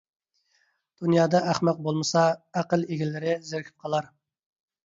دۇنيادا 1.03 1.41
ئەخمەق 1.51 1.83
بولمىسا، 1.89 2.23
ئەقىل 2.61 2.89
ئىگىلىرى 2.89 3.37
زېرىكىپ 3.51 3.79
قالار. 3.87 4.09